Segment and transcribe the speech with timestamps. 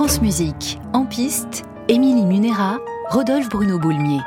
[0.00, 2.78] France Musique, en piste, Émilie Munera,
[3.10, 4.22] Rodolphe Bruno Boulmier.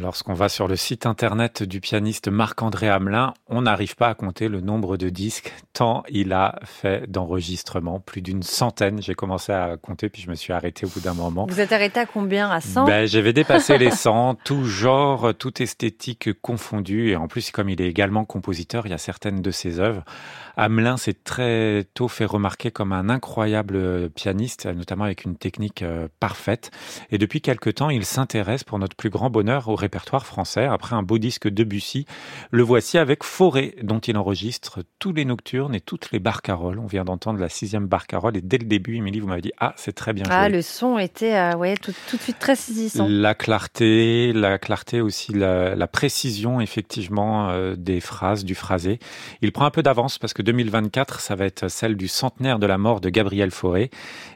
[0.00, 4.48] Lorsqu'on va sur le site internet du pianiste Marc-André Hamelin, on n'arrive pas à compter
[4.48, 9.02] le nombre de disques, tant il a fait d'enregistrements, plus d'une centaine.
[9.02, 11.46] J'ai commencé à compter, puis je me suis arrêté au bout d'un moment.
[11.48, 15.60] Vous êtes arrêté à combien À 100 ben, J'avais dépassé les 100, tout genre, toute
[15.60, 17.10] esthétique confondue.
[17.10, 20.04] Et en plus, comme il est également compositeur, il y a certaines de ses œuvres.
[20.56, 26.08] Hamelin s'est très tôt fait remarquer comme un incroyable pianiste, notamment avec une technique euh,
[26.18, 26.70] parfaite.
[27.10, 30.66] Et depuis quelque temps, il s'intéresse pour notre plus grand bonheur au répertoire français.
[30.66, 32.06] Après un beau disque de Bussy,
[32.52, 36.78] le voici avec Forêt, dont il enregistre tous les nocturnes et toutes les barcaroles.
[36.78, 39.74] On vient d'entendre la sixième barcarolle et dès le début, Émilie, vous m'avez dit ah
[39.76, 43.08] c'est très bien ah, le son était euh, ouais tout, tout, de suite très saisissant.
[43.08, 49.00] La clarté, la clarté aussi, la, la précision effectivement euh, des phrases, du phrasé.
[49.42, 52.66] Il prend un peu d'avance parce que 2024, ça va être celle du centenaire de
[52.66, 53.90] la mort de Gabriel Fauré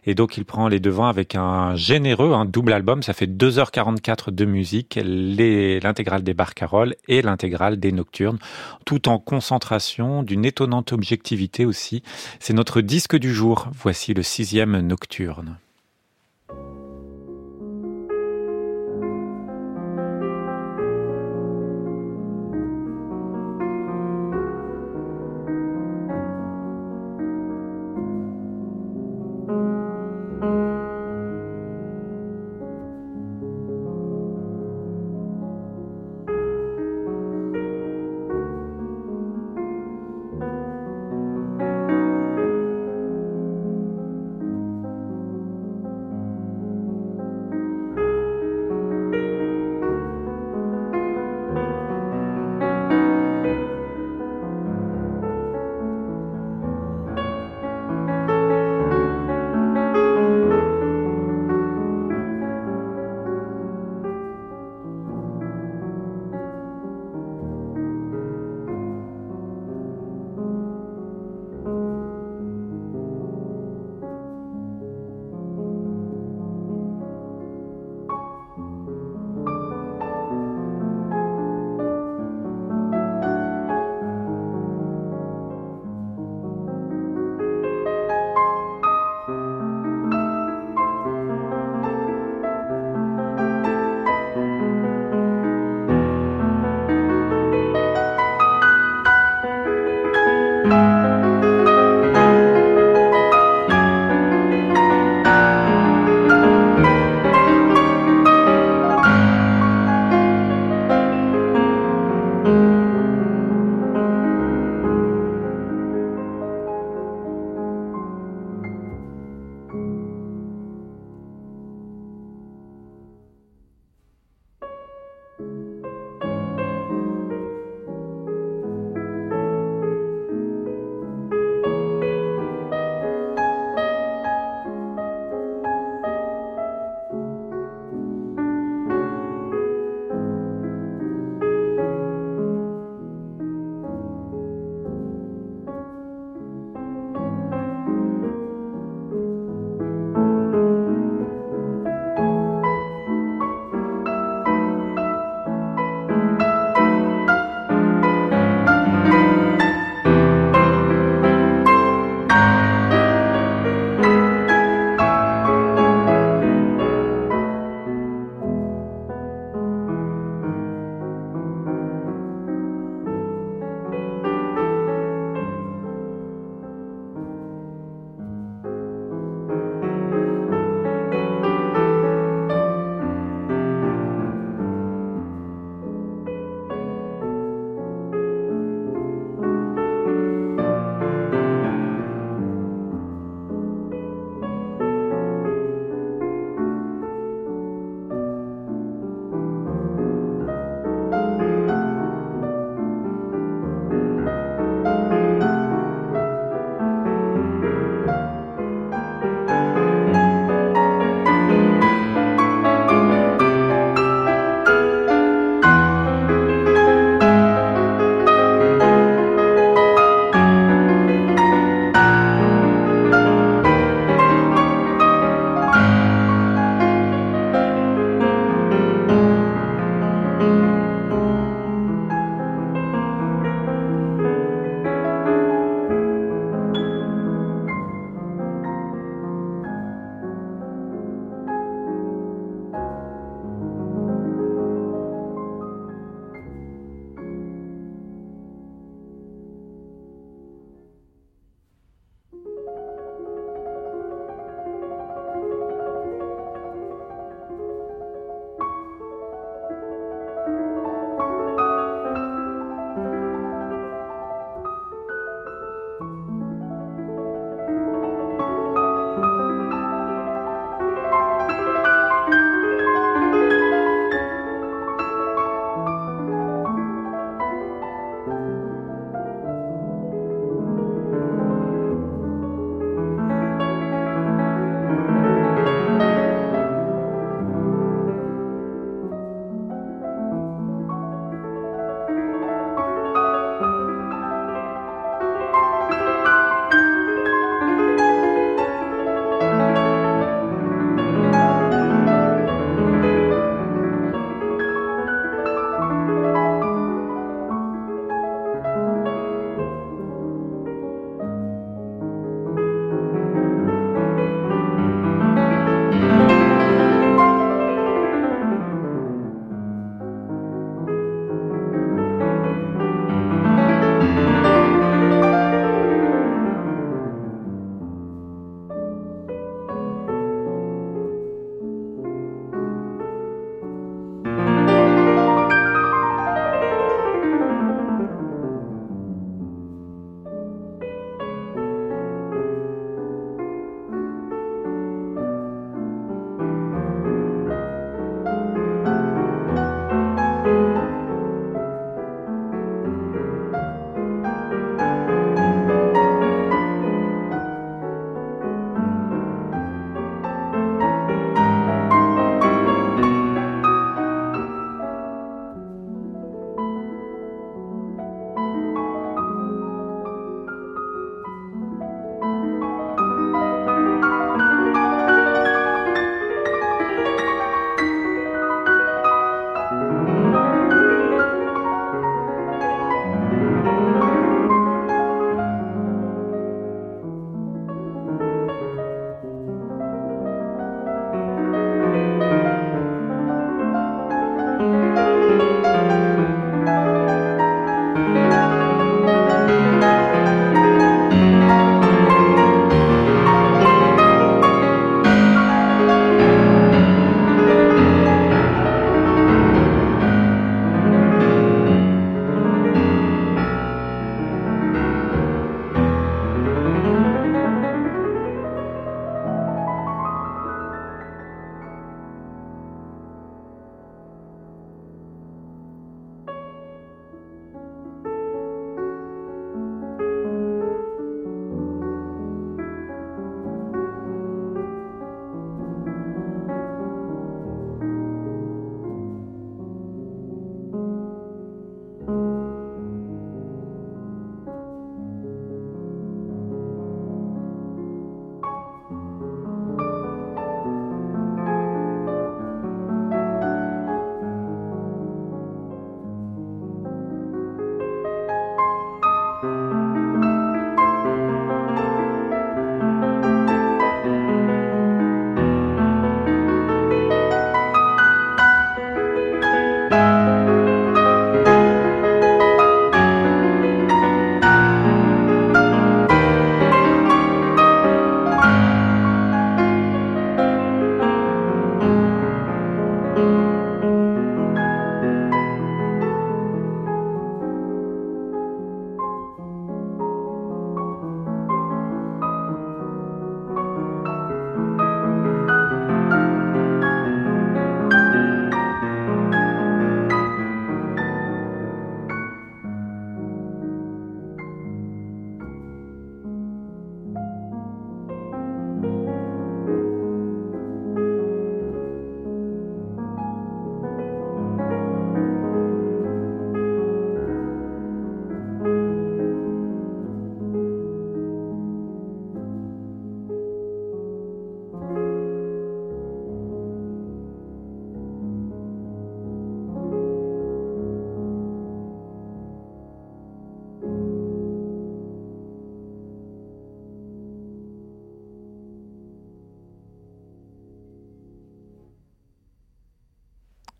[0.05, 3.05] et donc il prend les devants avec un généreux, un double album.
[3.05, 4.99] Ça fait 2h44 de musique.
[5.05, 5.44] Les
[5.81, 8.39] l'intégrale des barcaroles et l'intégrale des nocturnes,
[8.85, 12.03] tout en concentration, d'une étonnante objectivité aussi.
[12.41, 13.69] C'est notre disque du jour.
[13.75, 15.57] Voici le sixième nocturne.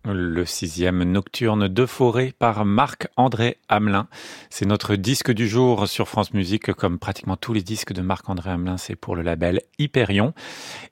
[0.07, 4.07] Le sixième nocturne de forêt par Marc-André Hamelin.
[4.51, 8.51] C'est notre disque du jour sur France Musique, comme pratiquement tous les disques de Marc-André
[8.51, 10.35] Hamelin, c'est pour le label Hyperion.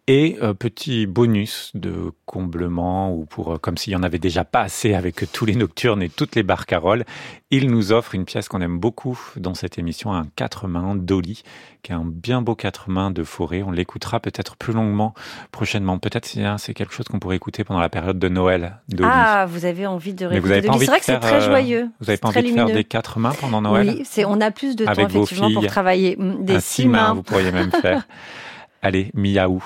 [0.06, 4.44] Et euh, petit bonus de comblement, ou pour euh, comme s'il y en avait déjà
[4.44, 7.04] pas assez avec tous les nocturnes et toutes les barcaroles,
[7.50, 11.42] il nous offre une pièce qu'on aime beaucoup dans cette émission, un quatre mains Dolly,
[11.82, 13.62] qui un bien beau quatre mains de forêt.
[13.62, 15.14] On l'écoutera peut-être plus longuement
[15.50, 15.98] prochainement.
[15.98, 16.26] Peut-être
[16.58, 18.78] c'est quelque chose qu'on pourrait écouter pendant la période de Noël.
[19.02, 21.90] Ah, vous avez envie de réécouter C'est vrai que c'est très joyeux.
[22.00, 24.50] Vous avez pas envie de faire des quatre mains pendant Noël Oui, c'est on a
[24.50, 26.16] plus de temps effectivement pour travailler.
[26.16, 28.06] Mm, des six mains, vous pourriez même faire.
[28.82, 29.62] Allez, miaou.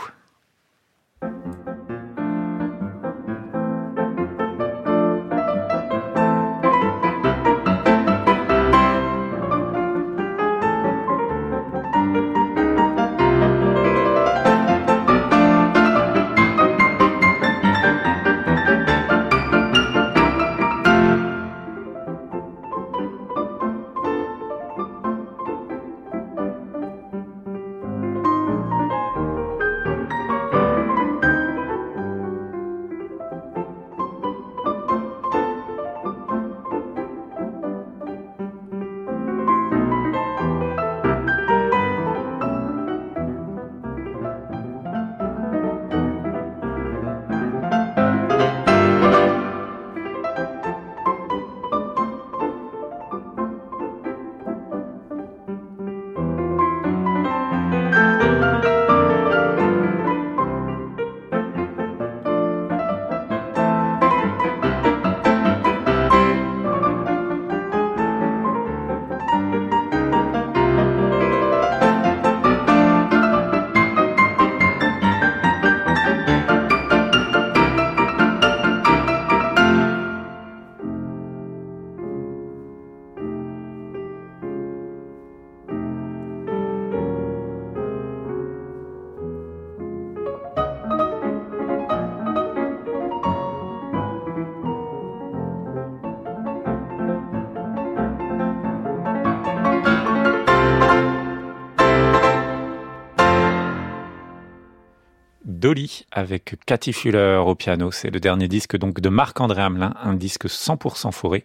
[105.66, 107.90] Dolly avec Cathy Fuller au piano.
[107.90, 111.42] C'est le dernier disque donc de Marc-André Hamelin, un disque 100% forêt.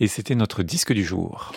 [0.00, 1.50] Et c'était notre disque du jour.